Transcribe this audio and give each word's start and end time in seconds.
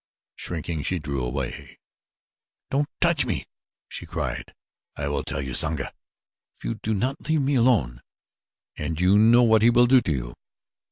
Shrinking, 0.35 0.81
she 0.81 0.97
drew 0.97 1.23
away. 1.23 1.77
"Do 2.71 2.77
not 2.79 2.89
touch 3.01 3.23
me!" 3.23 3.45
she 3.87 4.07
cried. 4.07 4.51
"I 4.97 5.07
will 5.09 5.23
tell 5.23 5.43
Usanga 5.43 5.91
if 6.57 6.63
you 6.63 6.73
do 6.81 6.95
not 6.95 7.29
leave 7.29 7.41
me 7.43 7.53
alone, 7.53 8.01
and 8.75 8.99
you 8.99 9.19
know 9.19 9.43
what 9.43 9.61
he 9.61 9.69
will 9.69 9.85
do 9.85 10.01
to 10.01 10.11
you." 10.11 10.33